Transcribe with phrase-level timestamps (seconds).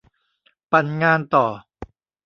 [0.71, 1.45] ปั่นงานต่อ